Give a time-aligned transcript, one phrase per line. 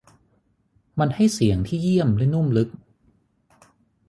[0.99, 2.69] มันให้เสียงที่เยี่ยมและนุ่มลึก